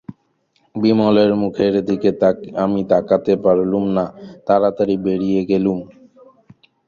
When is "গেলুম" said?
5.49-5.79